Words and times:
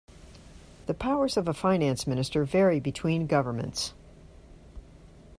The 0.87 0.95
powers 0.95 1.37
of 1.37 1.47
a 1.47 1.53
finance 1.53 2.07
minister 2.07 2.43
vary 2.43 2.79
between 2.79 3.27
governments. 3.27 3.93